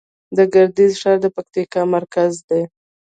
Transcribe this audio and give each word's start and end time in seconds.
د 0.37 0.39
ګردیز 0.53 0.93
ښار 1.01 1.17
د 1.23 1.25
پکتیا 1.35 1.81
مرکز 1.95 2.31
دی 2.49 2.61